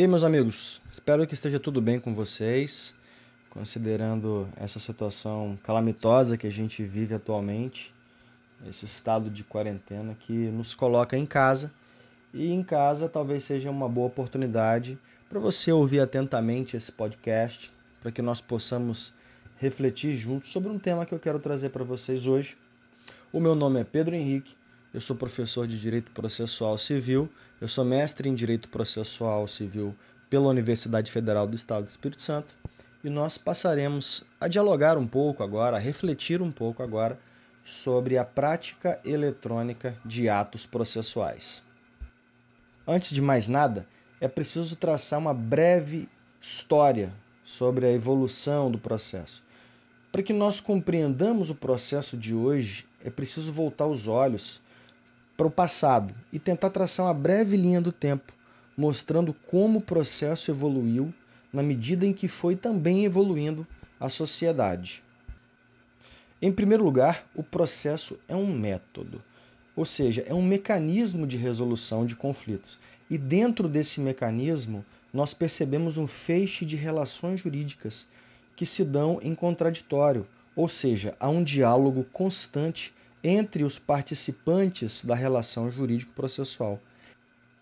[0.00, 2.94] E aí, meus amigos, espero que esteja tudo bem com vocês,
[3.50, 7.94] considerando essa situação calamitosa que a gente vive atualmente,
[8.66, 11.70] esse estado de quarentena que nos coloca em casa.
[12.32, 17.70] E em casa talvez seja uma boa oportunidade para você ouvir atentamente esse podcast,
[18.00, 19.12] para que nós possamos
[19.58, 22.56] refletir juntos sobre um tema que eu quero trazer para vocês hoje.
[23.30, 24.54] O meu nome é Pedro Henrique
[24.92, 27.28] eu sou professor de Direito Processual Civil,
[27.60, 29.94] eu sou mestre em Direito Processual Civil
[30.28, 32.54] pela Universidade Federal do Estado do Espírito Santo
[33.04, 37.18] e nós passaremos a dialogar um pouco agora, a refletir um pouco agora
[37.64, 41.62] sobre a prática eletrônica de atos processuais.
[42.86, 43.86] Antes de mais nada,
[44.20, 46.08] é preciso traçar uma breve
[46.40, 47.12] história
[47.44, 49.42] sobre a evolução do processo.
[50.10, 54.60] Para que nós compreendamos o processo de hoje, é preciso voltar os olhos
[55.40, 58.30] para o passado e tentar traçar uma breve linha do tempo,
[58.76, 61.14] mostrando como o processo evoluiu
[61.50, 63.66] na medida em que foi também evoluindo
[63.98, 65.02] a sociedade.
[66.42, 69.22] Em primeiro lugar, o processo é um método,
[69.74, 72.78] ou seja, é um mecanismo de resolução de conflitos.
[73.08, 78.06] E dentro desse mecanismo, nós percebemos um feixe de relações jurídicas
[78.54, 85.14] que se dão em contraditório, ou seja, há um diálogo constante entre os participantes da
[85.14, 86.80] relação jurídico-processual.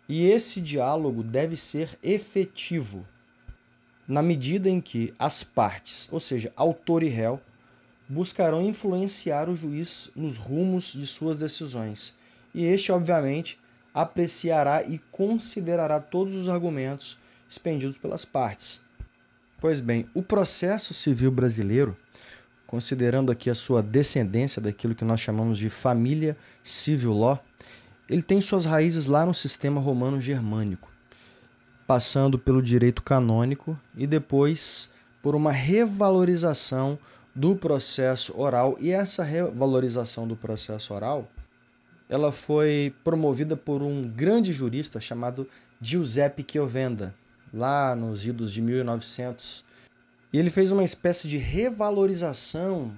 [0.09, 3.07] E esse diálogo deve ser efetivo,
[4.07, 7.41] na medida em que as partes, ou seja, autor e réu,
[8.09, 12.15] buscarão influenciar o juiz nos rumos de suas decisões.
[12.55, 13.59] E este, obviamente,
[13.93, 18.81] apreciará e considerará todos os argumentos expendidos pelas partes.
[19.61, 21.97] Pois bem, o processo civil brasileiro
[22.69, 27.43] considerando aqui a sua descendência daquilo que nós chamamos de família civil law,
[28.07, 30.93] ele tem suas raízes lá no sistema romano germânico,
[31.87, 36.99] passando pelo direito canônico e depois por uma revalorização
[37.35, 38.77] do processo oral.
[38.79, 41.27] E essa revalorização do processo oral,
[42.07, 45.49] ela foi promovida por um grande jurista chamado
[45.81, 47.15] Giuseppe Chiovenda,
[47.53, 49.68] lá nos idos de 1900
[50.33, 52.95] e ele fez uma espécie de revalorização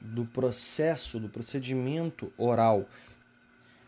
[0.00, 2.88] do processo, do procedimento oral.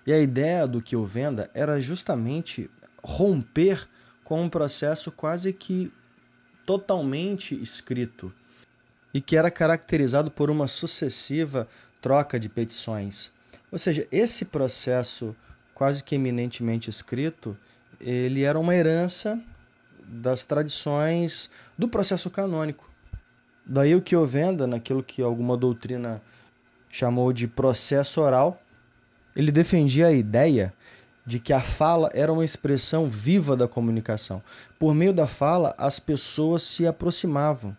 [0.07, 2.71] E a ideia do que o venda era justamente
[3.03, 3.89] romper
[4.25, 5.93] com um processo quase que
[6.65, 8.33] totalmente escrito
[9.13, 11.69] e que era caracterizado por uma sucessiva
[12.01, 13.33] troca de petições.
[13.71, 15.35] Ou seja, esse processo
[15.75, 17.57] quase que eminentemente escrito,
[18.01, 19.39] ele era uma herança
[20.09, 22.89] das tradições do processo canônico.
[23.65, 26.23] Daí o que eu venda, naquilo que alguma doutrina
[26.89, 28.63] chamou de processo oral,
[29.35, 30.73] ele defendia a ideia
[31.27, 34.41] de que a fala era uma expressão viva da comunicação.
[34.79, 37.77] Por meio da fala, as pessoas se aproximavam.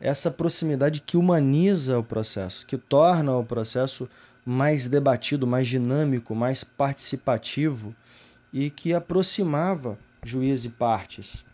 [0.00, 4.08] Essa proximidade que humaniza o processo, que torna o processo
[4.44, 7.94] mais debatido, mais dinâmico, mais participativo
[8.50, 11.44] e que aproximava juiz e partes.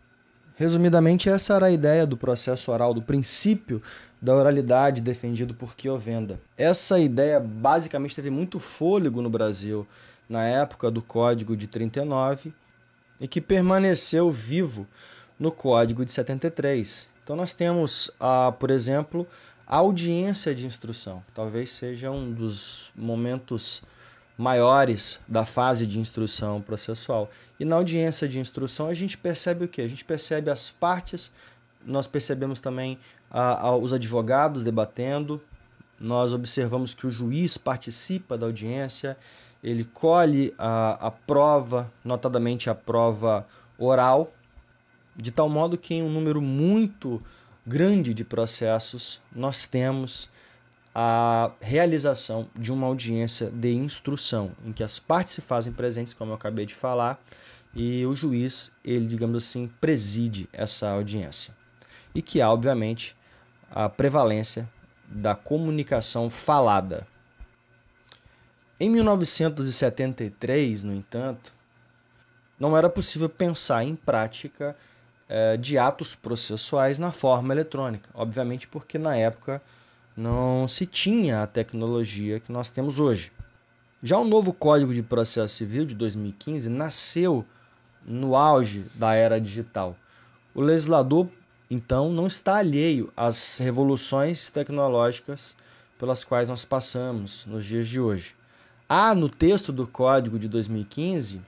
[0.56, 3.82] Resumidamente, essa era a ideia do processo oral, do princípio
[4.22, 6.40] da oralidade defendido por Kiovenda.
[6.56, 9.86] Essa ideia basicamente teve muito fôlego no Brasil
[10.28, 12.54] na época do Código de 39
[13.20, 14.86] e que permaneceu vivo
[15.38, 17.08] no Código de 73.
[17.22, 19.26] Então nós temos, ah, por exemplo,
[19.66, 21.22] a audiência de instrução.
[21.34, 23.82] Talvez seja um dos momentos
[24.36, 27.30] maiores da fase de instrução processual.
[27.58, 29.80] E na audiência de instrução a gente percebe o que?
[29.80, 31.32] A gente percebe as partes,
[31.84, 32.98] nós percebemos também
[33.30, 35.40] a, a, os advogados debatendo,
[36.00, 39.16] nós observamos que o juiz participa da audiência,
[39.62, 43.46] ele colhe a, a prova, notadamente a prova
[43.78, 44.32] oral,
[45.16, 47.22] de tal modo que em um número muito
[47.66, 50.28] grande de processos nós temos
[50.94, 56.30] a realização de uma audiência de instrução, em que as partes se fazem presentes, como
[56.30, 57.20] eu acabei de falar,
[57.74, 61.52] e o juiz, ele, digamos assim, preside essa audiência.
[62.14, 63.16] E que há, obviamente,
[63.68, 64.70] a prevalência
[65.08, 67.06] da comunicação falada.
[68.78, 71.52] Em 1973, no entanto,
[72.58, 74.76] não era possível pensar em prática
[75.28, 79.60] eh, de atos processuais na forma eletrônica, obviamente porque na época
[80.16, 83.32] não se tinha a tecnologia que nós temos hoje.
[84.02, 87.44] Já o novo Código de Processo Civil de 2015 nasceu
[88.06, 89.96] no auge da era digital.
[90.54, 91.28] O legislador,
[91.70, 95.56] então, não está alheio às revoluções tecnológicas
[95.98, 98.34] pelas quais nós passamos nos dias de hoje.
[98.88, 101.40] Há no texto do Código de 2015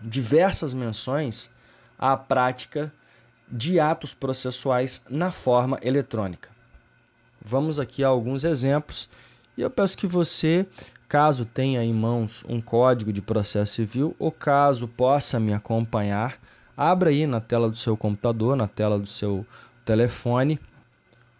[0.00, 1.50] diversas menções
[1.98, 2.92] à prática
[3.48, 6.55] de atos processuais na forma eletrônica.
[7.48, 9.08] Vamos aqui a alguns exemplos
[9.56, 10.66] e eu peço que você,
[11.08, 16.40] caso tenha em mãos um código de processo civil ou caso possa me acompanhar,
[16.76, 19.46] abra aí na tela do seu computador, na tela do seu
[19.84, 20.58] telefone,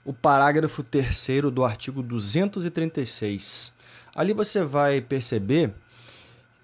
[0.05, 3.75] o parágrafo 3 do artigo 236.
[4.15, 5.75] Ali você vai perceber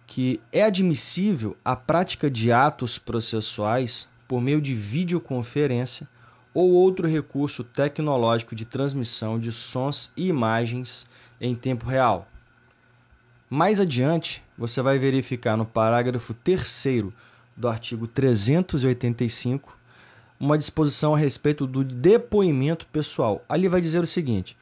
[0.07, 6.07] que é admissível a prática de atos processuais por meio de videoconferência
[6.55, 11.07] ou outro recurso tecnológico de transmissão de sons e imagens
[11.41, 12.29] em tempo real.
[13.49, 17.13] Mais adiante, você vai verificar no parágrafo 3
[17.57, 19.77] do artigo 385
[20.41, 23.45] uma disposição a respeito do depoimento pessoal.
[23.49, 24.57] Ali vai dizer o seguinte: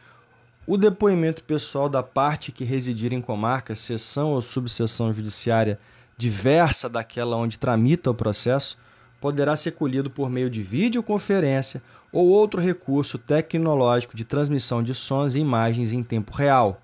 [0.67, 5.79] o depoimento pessoal da parte que residir em comarca, seção ou subseção judiciária
[6.17, 8.77] diversa daquela onde tramita o processo,
[9.21, 15.35] poderá ser colhido por meio de videoconferência ou outro recurso tecnológico de transmissão de sons
[15.35, 16.81] e imagens em tempo real,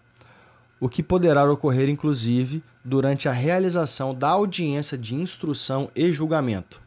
[0.78, 6.80] o que poderá ocorrer inclusive durante a realização da audiência de instrução e julgamento.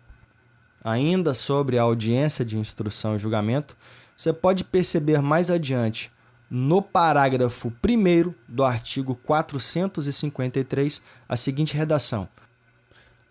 [0.84, 3.76] Ainda sobre a audiência de instrução e julgamento,
[4.16, 6.12] você pode perceber mais adiante,
[6.50, 12.28] no parágrafo 1 do artigo 453, a seguinte redação: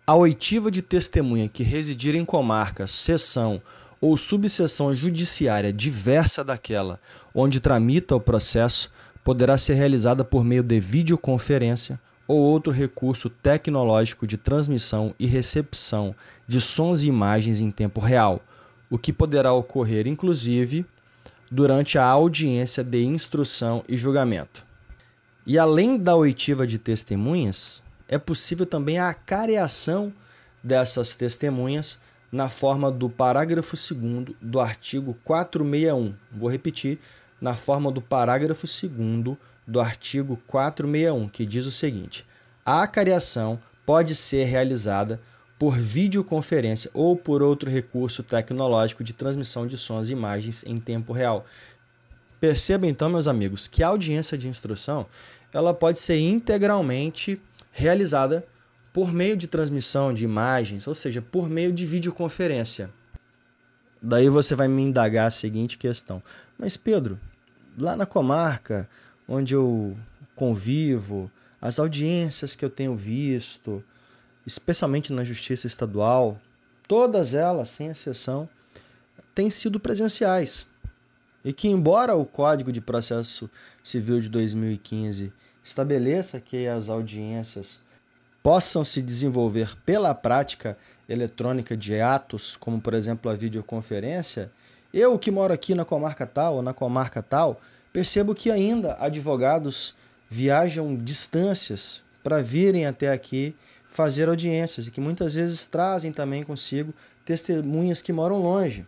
[0.09, 3.61] A oitiva de testemunha que residir em comarca, seção
[4.01, 6.99] ou subseção judiciária diversa daquela
[7.31, 8.91] onde tramita o processo
[9.23, 16.15] poderá ser realizada por meio de videoconferência ou outro recurso tecnológico de transmissão e recepção
[16.47, 18.41] de sons e imagens em tempo real,
[18.89, 20.87] o que poderá ocorrer inclusive
[21.51, 24.65] durante a audiência de instrução e julgamento.
[25.45, 30.11] E além da oitiva de testemunhas, é possível também a acareação
[30.63, 32.01] dessas testemunhas
[32.31, 36.15] na forma do parágrafo 2 do artigo 461.
[36.31, 36.99] Vou repetir,
[37.39, 42.25] na forma do parágrafo 2 do artigo 461, que diz o seguinte:
[42.65, 45.21] a acariação pode ser realizada
[45.57, 51.13] por videoconferência ou por outro recurso tecnológico de transmissão de sons e imagens em tempo
[51.13, 51.45] real.
[52.39, 55.05] Perceba então, meus amigos, que a audiência de instrução
[55.51, 57.41] ela pode ser integralmente
[57.79, 58.45] realizada
[58.91, 62.89] por meio de transmissão de imagens, ou seja, por meio de videoconferência.
[64.01, 66.21] Daí você vai me indagar a seguinte questão:
[66.57, 67.17] Mas Pedro,
[67.77, 68.89] lá na comarca,
[69.25, 69.97] onde eu
[70.35, 71.31] convivo,
[71.61, 73.81] as audiências que eu tenho visto,
[74.45, 76.37] especialmente na justiça estadual,
[76.85, 78.49] todas elas, sem exceção,
[79.33, 80.67] têm sido presenciais.
[81.45, 83.49] E que, embora o Código de Processo
[83.81, 85.31] Civil de 2015
[85.63, 87.81] estabeleça que as audiências
[88.41, 90.77] possam se desenvolver pela prática
[91.07, 94.51] eletrônica de atos, como por exemplo a videoconferência,
[94.93, 97.61] eu que moro aqui na comarca tal ou na comarca tal,
[97.91, 99.95] Percebo que ainda advogados
[100.29, 103.55] viajam distâncias para virem até aqui
[103.89, 106.93] fazer audiências e que muitas vezes trazem também consigo
[107.25, 108.85] testemunhas que moram longe.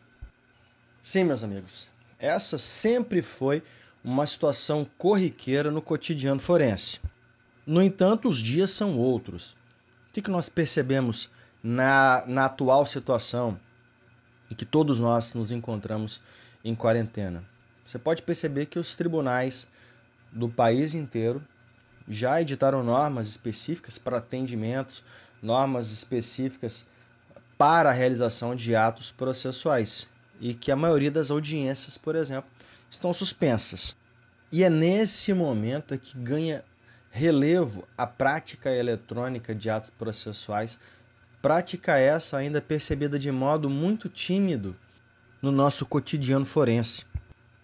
[1.02, 1.88] Sim, meus amigos,
[2.20, 3.64] essa sempre foi
[4.04, 7.00] uma situação corriqueira no cotidiano forense.
[7.66, 9.52] No entanto, os dias são outros.
[10.10, 11.30] O que, nós percebemos
[11.64, 13.60] na, na atual situação
[14.52, 16.20] em que todos nós nos encontramos
[16.64, 17.44] em quarentena?
[17.86, 19.68] Você pode perceber que os tribunais
[20.32, 21.42] do país inteiro
[22.08, 25.04] já editaram normas específicas para atendimentos,
[25.42, 26.86] normas específicas
[27.58, 32.50] para a realização de atos processuais e que a maioria das audiências, por exemplo,
[32.92, 33.96] estão suspensas.
[34.52, 36.64] E é nesse momento que ganha
[37.10, 40.80] relevo a prática eletrônica de atos processuais,
[41.42, 44.76] prática essa ainda percebida de modo muito tímido
[45.42, 47.10] no nosso cotidiano forense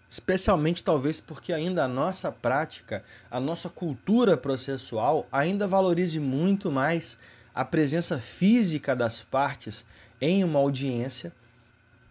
[0.10, 7.18] especialmente talvez porque ainda a nossa prática, a nossa cultura processual ainda valorize muito mais
[7.54, 9.84] a presença física das partes
[10.22, 11.34] em uma audiência,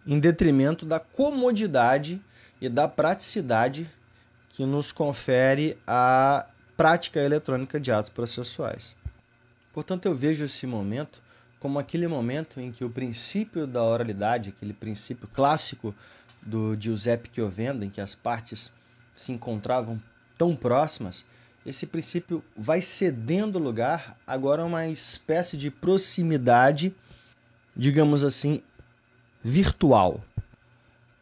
[0.05, 2.21] em detrimento da comodidade
[2.59, 3.89] e da praticidade
[4.49, 8.95] que nos confere a prática eletrônica de atos processuais.
[9.73, 11.21] Portanto, eu vejo esse momento
[11.59, 15.93] como aquele momento em que o princípio da oralidade, aquele princípio clássico
[16.41, 18.71] do Giuseppe Chiovenda, em que as partes
[19.15, 20.01] se encontravam
[20.37, 21.25] tão próximas,
[21.65, 26.95] esse princípio vai cedendo lugar agora a uma espécie de proximidade,
[27.75, 28.61] digamos assim,
[29.43, 30.23] virtual.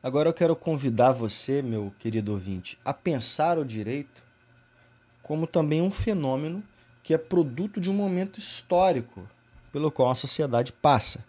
[0.05, 4.21] Agora eu quero convidar você, meu querido ouvinte, a pensar o direito
[5.23, 6.63] como também um fenômeno
[7.01, 9.27] que é produto de um momento histórico
[9.71, 11.25] pelo qual a sociedade passa.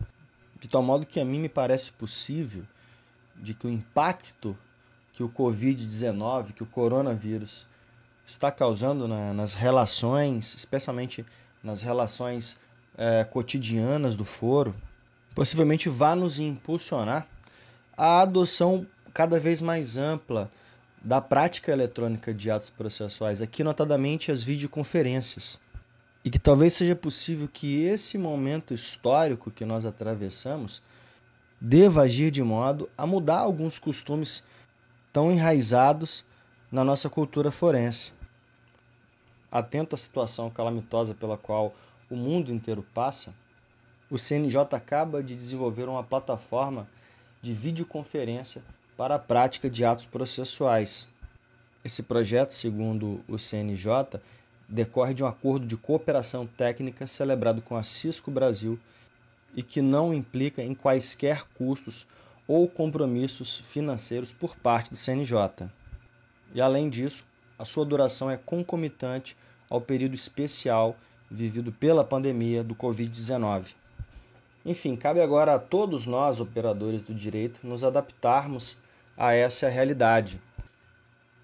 [0.60, 2.64] de tal modo que a mim me parece possível
[3.34, 4.54] de que o impacto
[5.14, 7.66] que o Covid-19, que o coronavírus
[8.26, 11.24] está causando na, nas relações, especialmente
[11.62, 12.60] nas relações
[12.98, 14.76] é, cotidianas do foro,
[15.34, 17.26] possivelmente vá nos impulsionar
[17.96, 20.50] a adoção cada vez mais ampla
[21.02, 25.58] da prática eletrônica de atos processuais, aqui notadamente as videoconferências.
[26.24, 30.82] E que talvez seja possível que esse momento histórico que nós atravessamos
[31.60, 34.44] deva agir de modo a mudar alguns costumes
[35.12, 36.24] tão enraizados
[36.70, 38.12] na nossa cultura forense.
[39.50, 41.72] Atento à situação calamitosa pela qual
[42.10, 43.32] o mundo inteiro passa,
[44.10, 46.88] o CNJ acaba de desenvolver uma plataforma
[47.46, 48.60] de videoconferência
[48.96, 51.08] para a prática de atos processuais.
[51.84, 54.20] Esse projeto, segundo o CNJ,
[54.68, 58.76] decorre de um acordo de cooperação técnica celebrado com a Cisco Brasil
[59.54, 62.04] e que não implica em quaisquer custos
[62.48, 65.70] ou compromissos financeiros por parte do CNJ.
[66.52, 67.24] E além disso,
[67.56, 69.36] a sua duração é concomitante
[69.70, 70.96] ao período especial
[71.30, 73.72] vivido pela pandemia do Covid-19.
[74.66, 78.76] Enfim, cabe agora a todos nós, operadores do direito, nos adaptarmos
[79.16, 80.42] a essa realidade.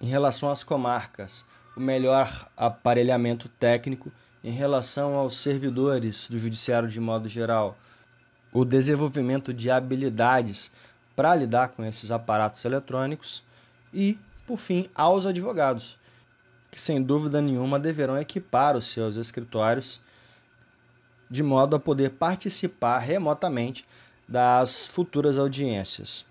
[0.00, 1.44] Em relação às comarcas,
[1.76, 4.10] o melhor aparelhamento técnico
[4.42, 7.78] em relação aos servidores do judiciário de modo geral,
[8.52, 10.72] o desenvolvimento de habilidades
[11.14, 13.44] para lidar com esses aparatos eletrônicos
[13.94, 15.96] e, por fim, aos advogados,
[16.72, 20.00] que sem dúvida nenhuma deverão equipar os seus escritórios
[21.32, 23.86] de modo a poder participar remotamente
[24.28, 26.26] das futuras audiências.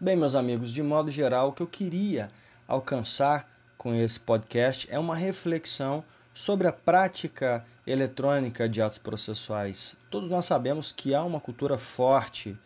[0.00, 2.32] Bem, meus amigos, de modo geral, o que eu queria
[2.66, 3.48] alcançar
[3.78, 6.02] com esse podcast é uma reflexão
[6.34, 9.96] sobre a prática eletrônica de atos processuais.
[10.10, 12.58] Todos nós sabemos que há uma cultura forte,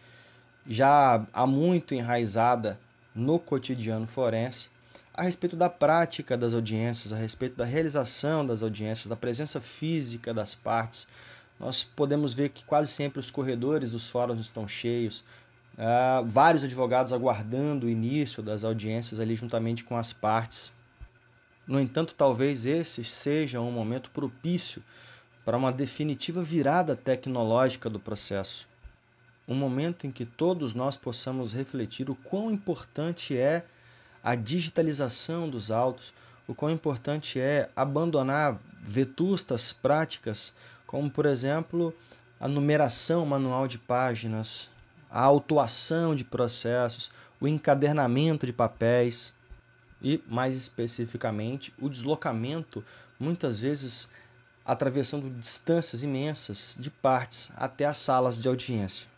[0.66, 2.80] já há muito enraizada
[3.14, 4.70] no cotidiano forense,
[5.14, 10.34] a respeito da prática das audiências, a respeito da realização das audiências, da presença física
[10.34, 11.06] das partes.
[11.58, 15.24] Nós podemos ver que quase sempre os corredores dos fóruns estão cheios,
[15.74, 20.72] uh, vários advogados aguardando o início das audiências ali juntamente com as partes.
[21.64, 24.82] No entanto, talvez esse seja um momento propício
[25.44, 28.66] para uma definitiva virada tecnológica do processo.
[29.46, 33.64] Um momento em que todos nós possamos refletir o quão importante é
[34.24, 36.14] a digitalização dos autos,
[36.48, 40.54] o quão importante é abandonar vetustas práticas,
[40.86, 41.94] como por exemplo
[42.40, 44.70] a numeração manual de páginas,
[45.10, 49.34] a autuação de processos, o encadernamento de papéis
[50.02, 52.82] e, mais especificamente, o deslocamento,
[53.20, 54.08] muitas vezes
[54.64, 59.13] atravessando distâncias imensas de partes até as salas de audiência.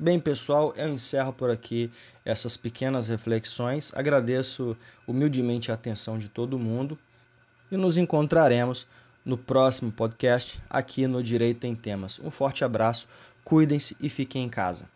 [0.00, 1.90] Bem, pessoal, eu encerro por aqui
[2.24, 3.92] essas pequenas reflexões.
[3.96, 4.76] Agradeço
[5.08, 6.96] humildemente a atenção de todo mundo
[7.68, 8.86] e nos encontraremos
[9.24, 12.20] no próximo podcast aqui no Direito em Temas.
[12.22, 13.08] Um forte abraço,
[13.42, 14.88] cuidem-se e fiquem em casa.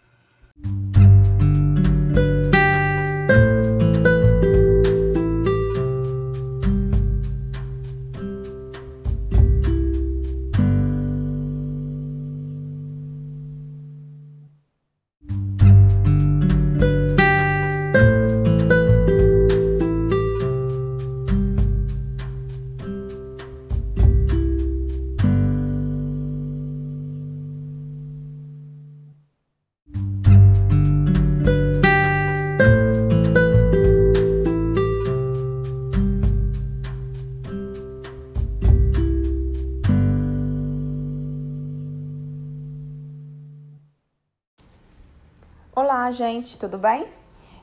[46.02, 47.06] Olá, gente, tudo bem?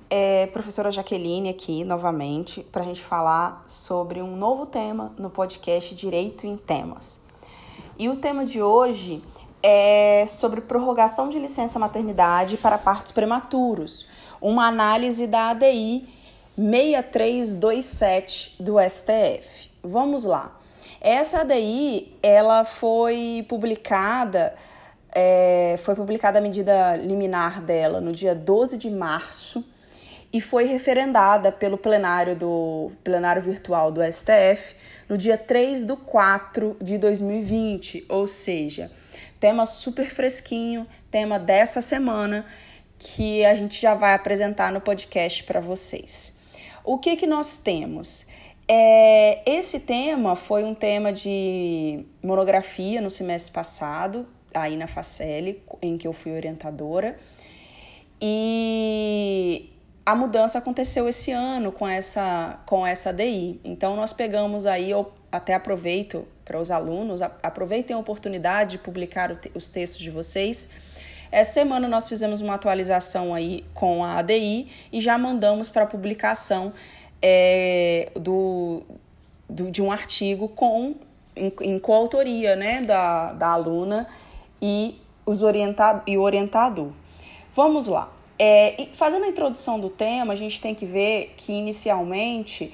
[0.10, 5.94] É, professora Jaqueline aqui novamente para a gente falar sobre um novo tema no podcast
[5.94, 7.22] Direito em Temas.
[7.98, 9.22] E o tema de hoje
[9.62, 14.08] é sobre prorrogação de licença maternidade para partos prematuros,
[14.40, 16.08] uma análise da ADI
[16.56, 19.70] 6327 do STF.
[19.84, 20.58] Vamos lá.
[21.02, 24.56] Essa ADI ela foi publicada
[25.12, 29.66] é, foi publicada a medida liminar dela no dia 12 de março
[30.32, 34.76] e foi referendada pelo plenário do plenário virtual do STF
[35.08, 38.92] no dia 3 do 4 de 2020, ou seja,
[39.40, 42.46] tema super fresquinho, tema dessa semana
[43.00, 46.38] que a gente já vai apresentar no podcast para vocês.
[46.84, 48.28] O que que nós temos?
[48.68, 55.98] É, esse tema foi um tema de monografia no semestre passado aí na Facele, em
[55.98, 57.18] que eu fui orientadora.
[58.22, 59.70] E
[60.06, 63.60] a mudança aconteceu esse ano com essa, com essa DI.
[63.64, 69.40] Então, nós pegamos aí, eu até aproveito para os alunos, aproveitem a oportunidade de publicar
[69.54, 70.70] os textos de vocês.
[71.32, 76.74] Essa semana nós fizemos uma atualização aí com a ADI e já mandamos para publicação
[77.22, 78.82] é, do,
[79.48, 80.96] do, de um artigo com,
[81.36, 84.08] em, em coautoria né, da, da aluna
[84.62, 86.90] e, os orientado, e o orientador.
[87.54, 88.12] Vamos lá.
[88.38, 92.74] É, fazendo a introdução do tema, a gente tem que ver que inicialmente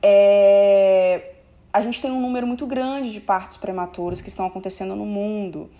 [0.00, 1.32] é,
[1.72, 5.70] a gente tem um número muito grande de partos prematuros que estão acontecendo no mundo.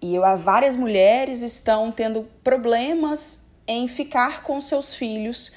[0.00, 5.52] E várias mulheres estão tendo problemas em ficar com seus filhos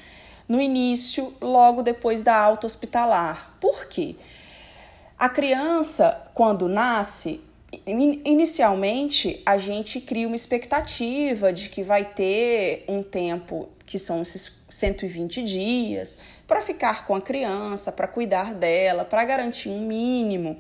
[0.48, 3.56] no início, logo depois da alta hospitalar.
[3.62, 4.16] Por quê?
[5.18, 7.40] A criança, quando nasce,
[7.86, 14.60] inicialmente a gente cria uma expectativa de que vai ter um tempo que são esses
[14.70, 20.58] 120 dias para ficar com a criança, para cuidar dela, para garantir um mínimo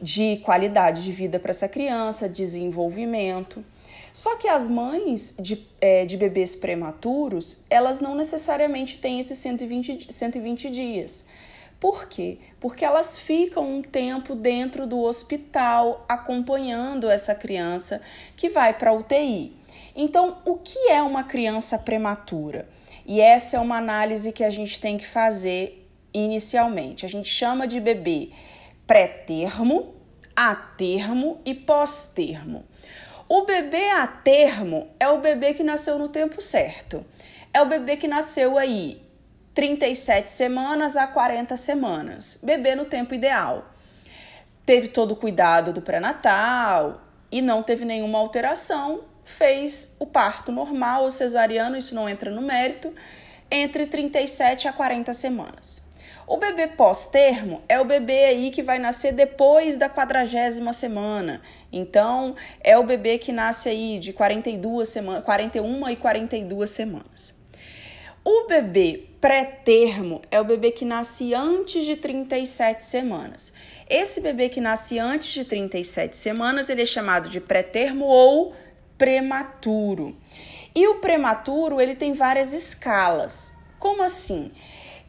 [0.00, 3.64] de qualidade de vida para essa criança, desenvolvimento.
[4.12, 10.12] Só que as mães de, é, de bebês prematuros, elas não necessariamente têm esses 120,
[10.12, 11.26] 120 dias.
[11.80, 12.38] Por quê?
[12.60, 18.02] Porque elas ficam um tempo dentro do hospital acompanhando essa criança
[18.36, 19.56] que vai para UTI.
[19.96, 22.68] Então, o que é uma criança prematura?
[23.06, 27.06] E essa é uma análise que a gente tem que fazer inicialmente.
[27.06, 28.28] A gente chama de bebê
[28.86, 29.94] pré-termo,
[30.36, 32.64] a termo e pós-termo.
[33.26, 37.04] O bebê a termo é o bebê que nasceu no tempo certo.
[37.54, 39.00] É o bebê que nasceu aí
[39.54, 43.66] 37 semanas a 40 semanas, bebê no tempo ideal.
[44.64, 51.02] Teve todo o cuidado do pré-natal e não teve nenhuma alteração, fez o parto normal
[51.02, 52.94] ou cesariano, isso não entra no mérito,
[53.50, 55.82] entre 37 a 40 semanas.
[56.28, 61.42] O bebê pós-termo é o bebê aí que vai nascer depois da quadragésima semana.
[61.72, 67.39] Então, é o bebê que nasce aí de 42 semanas, 41 e 42 semanas.
[68.32, 73.52] O bebê pré-termo é o bebê que nasce antes de 37 semanas.
[73.88, 78.54] Esse bebê que nasce antes de 37 semanas, ele é chamado de pré-termo ou
[78.96, 80.16] prematuro.
[80.72, 83.56] E o prematuro, ele tem várias escalas.
[83.80, 84.52] Como assim?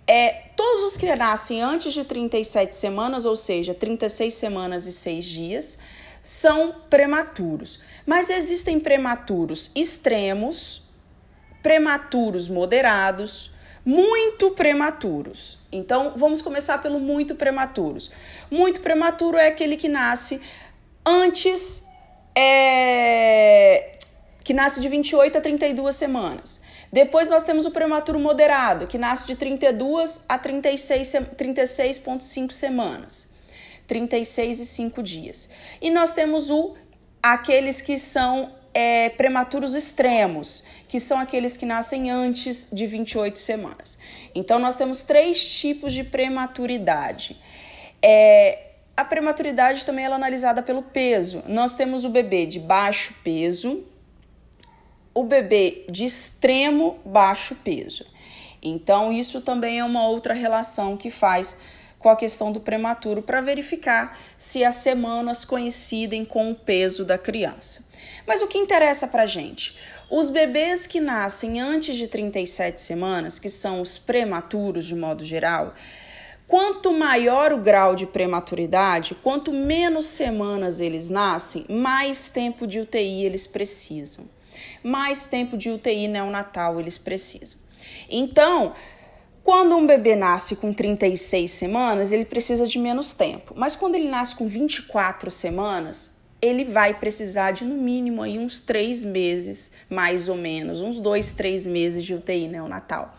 [0.08, 5.26] É, todos os que nascem antes de 37 semanas, ou seja, 36 semanas e 6
[5.26, 5.78] dias,
[6.24, 7.84] são prematuros.
[8.04, 10.81] Mas existem prematuros extremos,
[11.62, 13.52] prematuros moderados,
[13.86, 15.58] muito prematuros.
[15.72, 18.12] Então, vamos começar pelo muito prematuros.
[18.50, 20.42] Muito prematuro é aquele que nasce
[21.06, 21.86] antes
[22.36, 23.98] é,
[24.44, 26.62] que nasce de 28 a 32 semanas.
[26.92, 32.04] Depois nós temos o prematuro moderado, que nasce de 32 a 36,5 36
[32.52, 33.32] semanas.
[33.88, 35.50] 36 e 5 dias.
[35.82, 36.76] E nós temos o
[37.22, 43.98] aqueles que são é, prematuros extremos, que são aqueles que nascem antes de 28 semanas.
[44.34, 47.40] Então, nós temos três tipos de prematuridade.
[48.02, 51.44] É, a prematuridade também é analisada pelo peso.
[51.48, 53.84] Nós temos o bebê de baixo peso,
[55.14, 58.06] o bebê de extremo baixo peso.
[58.62, 61.58] Então, isso também é uma outra relação que faz
[62.02, 67.18] com a questão do prematuro para verificar se as semanas coincidem com o peso da
[67.18, 67.86] criança.
[68.26, 69.78] Mas o que interessa para gente?
[70.10, 75.74] Os bebês que nascem antes de 37 semanas, que são os prematuros de modo geral,
[76.48, 83.24] quanto maior o grau de prematuridade, quanto menos semanas eles nascem, mais tempo de UTI
[83.24, 84.26] eles precisam.
[84.84, 87.60] Mais tempo de UTI neonatal eles precisam.
[88.10, 88.74] Então,
[89.44, 93.54] quando um bebê nasce com 36 semanas, ele precisa de menos tempo.
[93.56, 98.60] Mas quando ele nasce com 24 semanas, ele vai precisar de no mínimo aí uns
[98.60, 103.16] três meses, mais ou menos, uns dois, três meses de UTI neonatal.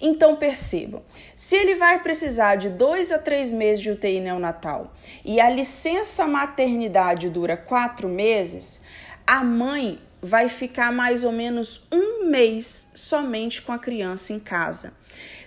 [0.00, 1.02] Então percebam,
[1.36, 6.26] se ele vai precisar de dois a três meses de UTI neonatal e a licença
[6.26, 8.80] maternidade dura quatro meses,
[9.26, 14.94] a mãe vai ficar mais ou menos um mês somente com a criança em casa.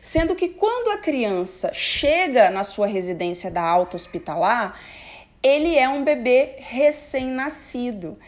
[0.03, 4.77] Sendo que quando a criança chega na sua residência da alta hospitalar,
[5.41, 8.19] ele é um bebê recém-nascido.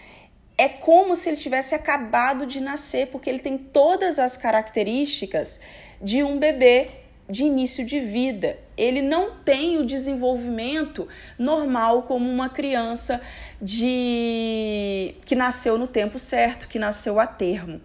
[0.58, 5.60] É como se ele tivesse acabado de nascer, porque ele tem todas as características
[6.02, 6.92] de um bebê
[7.30, 8.58] de início de vida.
[8.78, 13.22] Ele não tem o desenvolvimento normal como uma criança
[13.62, 17.82] de que nasceu no tempo certo, que nasceu a termo.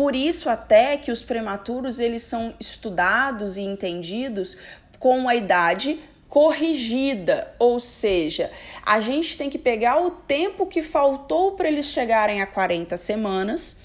[0.00, 4.56] Por isso até que os prematuros eles são estudados e entendidos
[4.98, 8.50] com a idade corrigida, ou seja,
[8.82, 13.78] a gente tem que pegar o tempo que faltou para eles chegarem a 40 semanas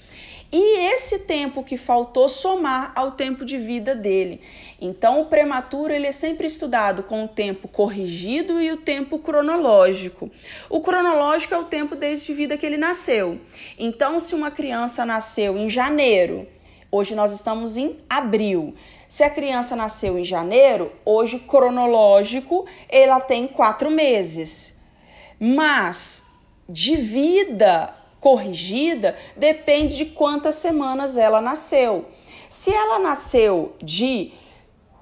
[0.52, 4.40] e esse tempo que faltou somar ao tempo de vida dele.
[4.80, 10.30] Então, o prematuro ele é sempre estudado com o tempo corrigido e o tempo cronológico.
[10.68, 13.40] O cronológico é o tempo desde vida que ele nasceu.
[13.78, 16.46] Então, se uma criança nasceu em janeiro,
[16.90, 18.74] hoje nós estamos em abril.
[19.08, 24.78] Se a criança nasceu em janeiro, hoje cronológico ela tem quatro meses.
[25.38, 26.26] Mas
[26.68, 32.06] de vida corrigida depende de quantas semanas ela nasceu.
[32.48, 34.32] Se ela nasceu de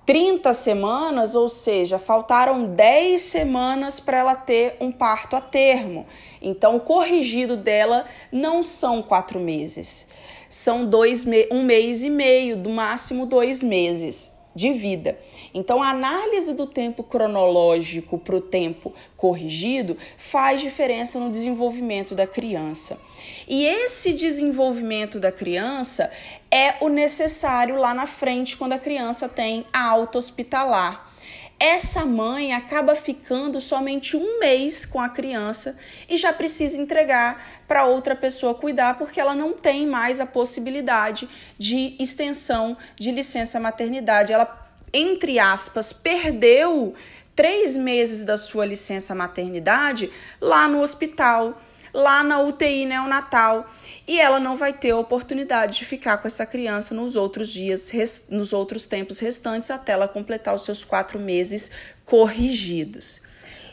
[0.07, 6.07] 30 semanas, ou seja, faltaram 10 semanas para ela ter um parto a termo.
[6.43, 10.09] Então, o corrigido dela não são quatro meses,
[10.51, 15.19] são dois um mês e meio, do máximo dois meses de vida.
[15.53, 22.27] Então, a análise do tempo cronológico para o tempo corrigido faz diferença no desenvolvimento da
[22.27, 23.01] criança.
[23.49, 26.11] E esse desenvolvimento da criança
[26.51, 31.14] é o necessário lá na frente quando a criança tem a alta hospitalar.
[31.59, 37.87] Essa mãe acaba ficando somente um mês com a criança e já precisa entregar para
[37.87, 44.33] outra pessoa cuidar porque ela não tem mais a possibilidade de extensão de licença maternidade.
[44.33, 46.95] Ela, entre aspas, perdeu
[47.37, 51.61] três meses da sua licença maternidade lá no hospital
[51.95, 53.71] lá na UTI neonatal
[54.07, 57.93] e ela não vai ter a oportunidade de ficar com essa criança nos outros dias,
[58.29, 61.71] nos outros tempos restantes até ela completar os seus quatro meses
[62.05, 63.23] corrigidos.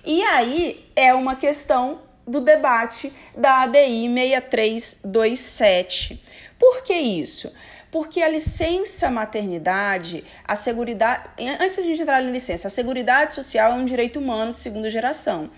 [0.06, 6.24] E aí é uma questão do debate da ADI 6327.
[6.60, 7.52] Por que isso?
[7.92, 11.28] Porque a licença maternidade, a seguridade,
[11.60, 14.60] antes de a gente entrar na licença, a seguridade social é um direito humano de
[14.60, 15.50] segunda geração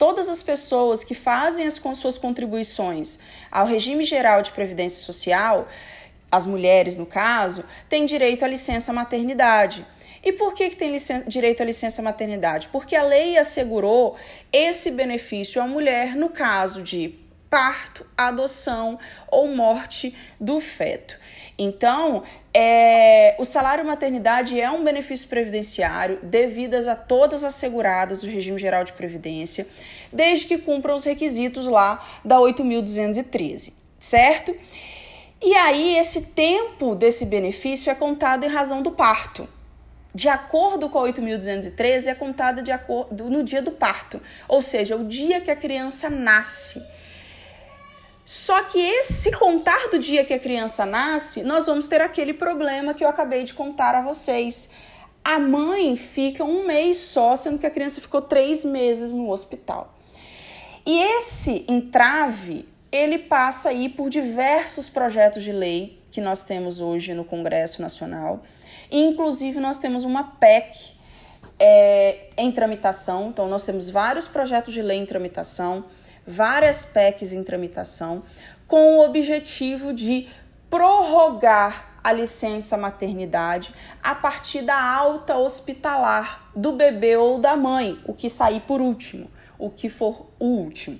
[0.00, 3.18] todas as pessoas que fazem as com suas contribuições
[3.52, 5.68] ao regime geral de previdência social,
[6.32, 9.86] as mulheres no caso, têm direito à licença maternidade.
[10.24, 12.68] E por que, que tem direito à licença maternidade?
[12.68, 14.16] Porque a lei assegurou
[14.50, 17.14] esse benefício à mulher no caso de
[17.50, 21.18] parto, adoção ou morte do feto.
[21.62, 22.22] Então,
[22.54, 28.58] é, o salário maternidade é um benefício previdenciário devidas a todas as seguradas do regime
[28.58, 29.66] geral de previdência,
[30.10, 34.56] desde que cumpram os requisitos lá da 8.213, certo?
[35.42, 39.46] E aí, esse tempo desse benefício é contado em razão do parto.
[40.14, 44.18] De acordo com a 8.213, é contado de acordo, no dia do parto,
[44.48, 46.82] ou seja, o dia que a criança nasce.
[48.32, 52.94] Só que esse contar do dia que a criança nasce, nós vamos ter aquele problema
[52.94, 54.70] que eu acabei de contar a vocês.
[55.24, 59.98] A mãe fica um mês só, sendo que a criança ficou três meses no hospital.
[60.86, 67.14] E esse entrave, ele passa aí por diversos projetos de lei que nós temos hoje
[67.14, 68.44] no Congresso Nacional.
[68.92, 70.92] Inclusive, nós temos uma PEC
[71.58, 73.30] é, em tramitação.
[73.30, 75.84] Então, nós temos vários projetos de lei em tramitação
[76.30, 78.22] várias PECs em tramitação
[78.66, 80.28] com o objetivo de
[80.70, 88.14] prorrogar a licença maternidade a partir da alta hospitalar do bebê ou da mãe, o
[88.14, 90.98] que sair por último, o que for o último.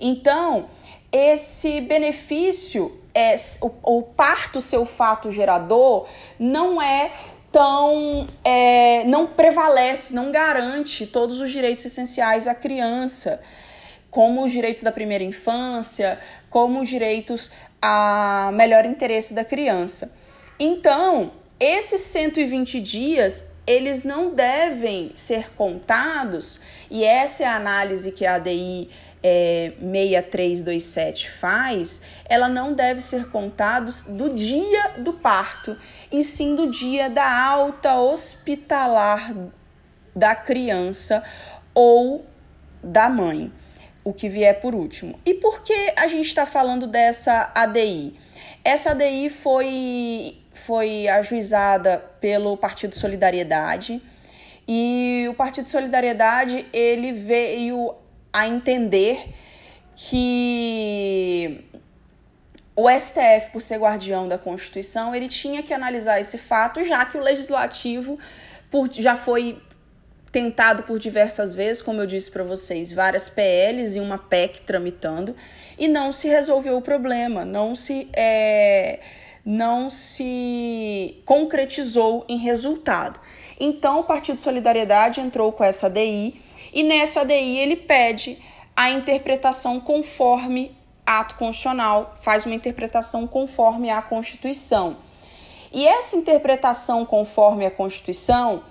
[0.00, 0.68] Então,
[1.12, 6.08] esse benefício é o, o parto seu fato gerador
[6.38, 7.12] não é
[7.52, 13.42] tão é, não prevalece, não garante todos os direitos essenciais à criança
[14.12, 16.20] como os direitos da primeira infância,
[16.50, 20.14] como os direitos a melhor interesse da criança.
[20.60, 28.26] Então, esses 120 dias, eles não devem ser contados, e essa é a análise que
[28.26, 28.90] a ADI
[29.22, 35.74] é, 6327 faz, ela não deve ser contados do dia do parto,
[36.10, 39.34] e sim do dia da alta hospitalar
[40.14, 41.24] da criança
[41.74, 42.26] ou
[42.82, 43.50] da mãe
[44.04, 45.18] o que vier por último.
[45.24, 48.16] E por que a gente está falando dessa ADI?
[48.64, 54.02] Essa ADI foi, foi ajuizada pelo Partido Solidariedade
[54.66, 57.94] e o Partido Solidariedade ele veio
[58.32, 59.34] a entender
[59.94, 61.64] que
[62.74, 67.18] o STF, por ser guardião da Constituição, ele tinha que analisar esse fato, já que
[67.18, 68.18] o legislativo
[68.70, 69.60] por, já foi
[70.32, 75.36] tentado por diversas vezes, como eu disse para vocês, várias PLs e uma PEC tramitando,
[75.78, 79.00] e não se resolveu o problema, não se, é,
[79.44, 83.20] não se concretizou em resultado.
[83.60, 86.40] Então, o Partido Solidariedade entrou com essa ADI,
[86.72, 88.38] e nessa ADI ele pede
[88.74, 94.96] a interpretação conforme ato constitucional, faz uma interpretação conforme a Constituição.
[95.70, 98.62] E essa interpretação conforme a Constituição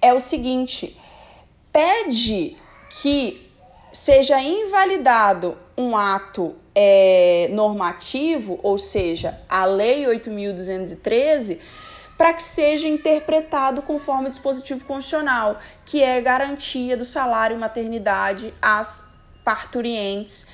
[0.00, 0.96] é o seguinte:
[1.72, 2.56] pede
[2.90, 3.50] que
[3.92, 11.58] seja invalidado um ato é, normativo, ou seja, a Lei 8.213,
[12.16, 18.52] para que seja interpretado conforme o dispositivo constitucional, que é garantia do salário e maternidade
[18.60, 19.08] às
[19.44, 20.46] parturientes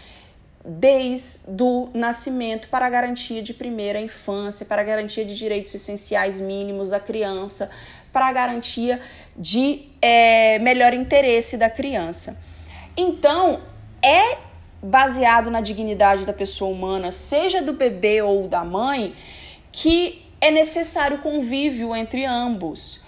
[0.66, 6.98] desde o nascimento para garantia de primeira infância, para garantia de direitos essenciais mínimos da
[6.98, 7.70] criança,
[8.14, 8.98] para garantia
[9.36, 12.40] de é, melhor interesse da criança.
[12.96, 13.60] Então,
[14.00, 14.38] é
[14.82, 19.14] baseado na dignidade da pessoa humana, seja do bebê ou da mãe,
[19.70, 23.03] que é necessário convívio entre ambos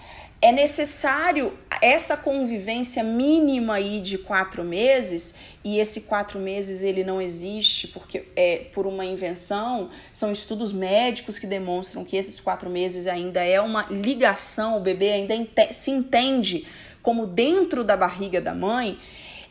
[0.47, 7.21] é necessário essa convivência mínima aí de quatro meses e esse quatro meses ele não
[7.21, 13.07] existe porque é por uma invenção são estudos médicos que demonstram que esses quatro meses
[13.07, 15.35] ainda é uma ligação o bebê ainda
[15.69, 16.65] se entende
[17.01, 18.97] como dentro da barriga da mãe.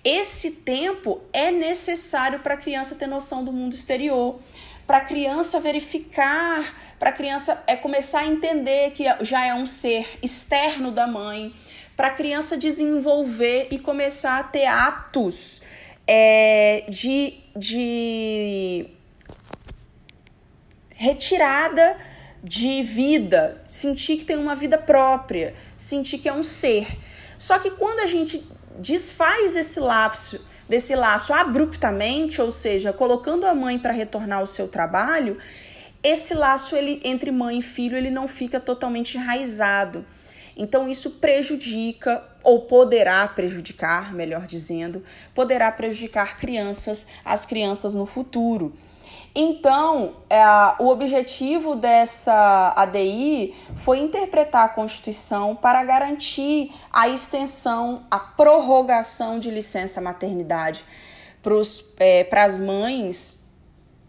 [0.03, 4.39] Esse tempo é necessário para a criança ter noção do mundo exterior
[4.87, 9.67] para a criança verificar para a criança é começar a entender que já é um
[9.67, 11.55] ser externo da mãe,
[11.97, 15.63] para a criança desenvolver e começar a ter atos
[16.07, 18.87] é, de, de
[20.91, 21.97] retirada
[22.43, 26.87] de vida, sentir que tem uma vida própria, sentir que é um ser.
[27.39, 28.47] Só que quando a gente
[28.79, 34.69] desfaz esse lapso, desse laço abruptamente, ou seja, colocando a mãe para retornar ao seu
[34.69, 35.39] trabalho,
[36.07, 40.07] esse laço ele entre mãe e filho ele não fica totalmente enraizado.
[40.57, 45.03] Então isso prejudica ou poderá prejudicar, melhor dizendo,
[45.35, 48.73] poderá prejudicar crianças, as crianças no futuro.
[49.35, 50.43] Então, é,
[50.79, 59.51] o objetivo dessa ADI foi interpretar a Constituição para garantir a extensão, a prorrogação de
[59.51, 60.83] licença maternidade
[62.31, 63.46] para as mães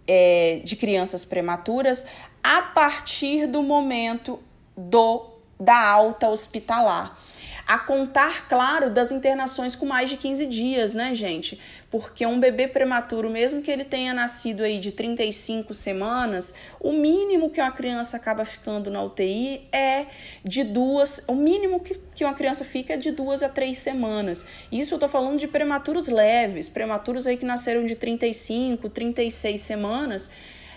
[0.07, 2.05] é, de crianças prematuras
[2.43, 4.39] a partir do momento
[4.75, 7.19] do da alta hospitalar.
[7.65, 11.59] A contar, claro, das internações com mais de 15 dias, né, gente?
[11.89, 17.49] Porque um bebê prematuro, mesmo que ele tenha nascido aí de 35 semanas, o mínimo
[17.49, 20.07] que uma criança acaba ficando na UTI é
[20.43, 24.45] de duas, o mínimo que, que uma criança fica é de duas a três semanas.
[24.69, 30.29] Isso eu tô falando de prematuros leves, prematuros aí que nasceram de 35, 36 semanas,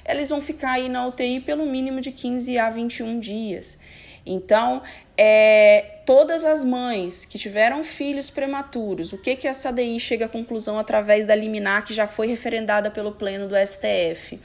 [0.07, 3.79] eles vão ficar aí na UTI pelo mínimo de 15 a 21 dias.
[4.25, 4.83] Então,
[5.17, 10.29] é, todas as mães que tiveram filhos prematuros, o que, que essa DI chega à
[10.29, 14.39] conclusão através da liminar que já foi referendada pelo Pleno do STF?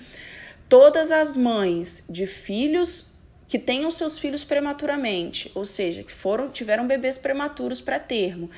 [0.68, 3.12] Todas as mães de filhos
[3.48, 8.50] que tenham seus filhos prematuramente, ou seja, que foram tiveram bebês prematuros para termo,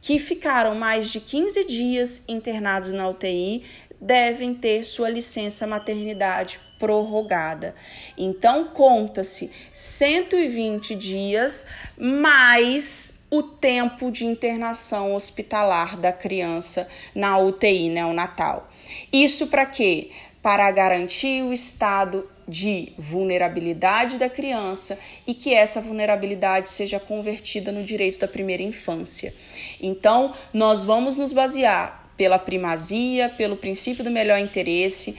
[0.00, 3.64] que ficaram mais de 15 dias internados na UTI,
[4.00, 7.76] devem ter sua licença maternidade prorrogada.
[8.18, 11.66] Então, conta-se 120 dias
[11.96, 18.68] mais o tempo de internação hospitalar da criança na UTI neonatal.
[19.12, 20.10] Isso para quê?
[20.42, 27.84] Para garantir o estado de vulnerabilidade da criança e que essa vulnerabilidade seja convertida no
[27.84, 29.32] direito da primeira infância.
[29.80, 35.16] Então, nós vamos nos basear pela primazia, pelo princípio do melhor interesse,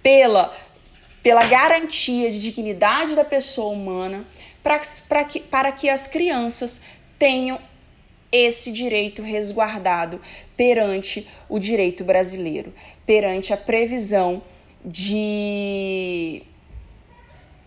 [0.00, 0.56] pela
[1.24, 4.26] pela garantia de dignidade da pessoa humana,
[4.62, 6.82] para que, para que as crianças
[7.18, 7.58] tenham
[8.30, 10.20] esse direito resguardado
[10.54, 12.74] perante o direito brasileiro,
[13.06, 14.42] perante a previsão
[14.84, 16.42] de,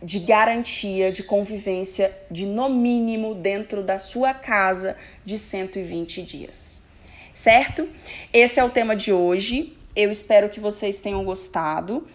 [0.04, 6.86] de garantia de convivência de no mínimo dentro da sua casa de 120 dias.
[7.34, 7.90] Certo?
[8.32, 9.74] Esse é o tema de hoje.
[9.96, 12.08] Eu espero que vocês tenham gostado.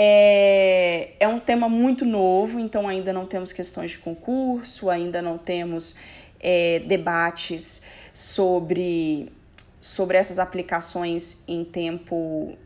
[0.00, 5.36] É, é um tema muito novo, então ainda não temos questões de concurso, ainda não
[5.36, 5.96] temos
[6.38, 7.82] é, debates
[8.14, 9.32] sobre,
[9.80, 12.56] sobre essas aplicações em tempo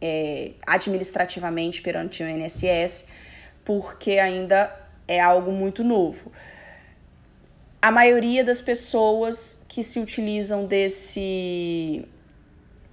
[0.00, 3.08] é, administrativamente perante o INSS,
[3.62, 4.74] porque ainda
[5.06, 6.32] é algo muito novo.
[7.82, 12.08] A maioria das pessoas que se utilizam desse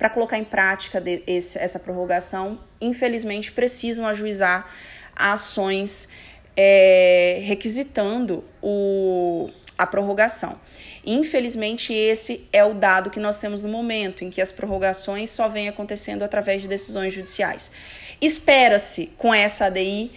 [0.01, 4.67] para colocar em prática esse, essa prorrogação, infelizmente precisam ajuizar
[5.15, 6.09] ações
[6.57, 10.59] é, requisitando o, a prorrogação.
[11.05, 15.47] Infelizmente, esse é o dado que nós temos no momento, em que as prorrogações só
[15.47, 17.71] vêm acontecendo através de decisões judiciais.
[18.19, 20.11] Espera-se, com essa ADI,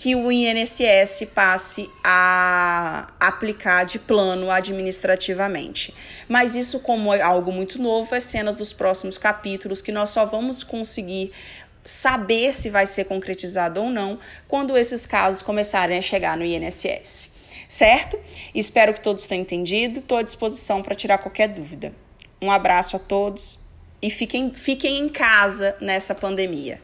[0.00, 5.94] que o INSS passe a aplicar de plano administrativamente.
[6.26, 10.24] Mas isso, como é algo muito novo, é cenas dos próximos capítulos que nós só
[10.24, 11.32] vamos conseguir
[11.84, 17.34] saber se vai ser concretizado ou não quando esses casos começarem a chegar no INSS.
[17.68, 18.18] Certo?
[18.54, 20.00] Espero que todos tenham entendido.
[20.00, 21.92] Estou à disposição para tirar qualquer dúvida.
[22.40, 23.58] Um abraço a todos
[24.00, 26.80] e fiquem, fiquem em casa nessa pandemia.